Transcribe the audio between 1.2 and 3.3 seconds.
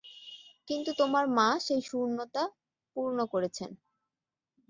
মা সেই শূন্যতা পূর্ণ